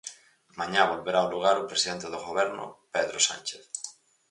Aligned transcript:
Mañá 0.59 0.81
volverá 0.91 1.19
ao 1.21 1.31
lugar 1.33 1.55
o 1.57 1.67
presidente 1.71 2.07
do 2.13 2.23
Goberno, 2.27 2.65
Pedro 2.95 3.19
Sánchez. 3.27 3.63